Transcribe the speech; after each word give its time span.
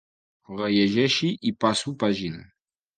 Rellegeixo 0.53 1.31
i 1.53 1.55
passo 1.67 1.97
pàgina. 2.05 2.47